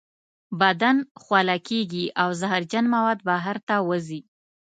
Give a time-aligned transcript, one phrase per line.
[0.61, 4.21] بدن خوله کیږي او زهرجن مواد بهر ته وځي.